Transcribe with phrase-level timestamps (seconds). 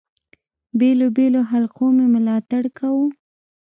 [0.79, 3.07] بېلو بېلو حلقو مي ملاتړ کاوه.